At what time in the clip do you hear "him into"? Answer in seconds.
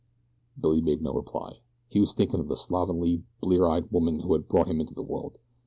4.67-4.95